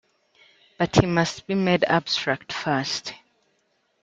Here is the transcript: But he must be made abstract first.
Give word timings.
But 0.79 0.95
he 0.95 1.05
must 1.05 1.45
be 1.45 1.53
made 1.53 1.83
abstract 1.83 2.51
first. 2.51 3.13